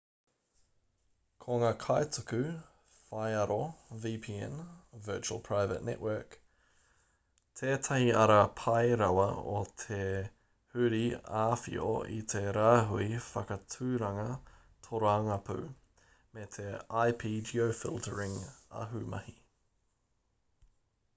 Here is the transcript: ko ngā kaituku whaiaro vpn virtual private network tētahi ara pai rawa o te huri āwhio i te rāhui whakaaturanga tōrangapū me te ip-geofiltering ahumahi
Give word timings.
ko 1.43 1.55
ngā 1.63 1.67
kaituku 1.81 2.37
whaiaro 3.09 3.57
vpn 4.05 4.55
virtual 5.09 5.41
private 5.49 5.85
network 5.89 6.37
tētahi 7.61 8.09
ara 8.23 8.39
pai 8.63 8.97
rawa 9.03 9.27
o 9.53 9.59
te 9.83 10.01
huri 10.77 11.03
āwhio 11.43 11.93
i 12.17 12.19
te 12.33 12.43
rāhui 12.59 13.07
whakaaturanga 13.29 14.27
tōrangapū 14.89 15.59
me 16.39 16.47
te 16.57 16.69
ip-geofiltering 17.07 18.37
ahumahi 18.85 19.41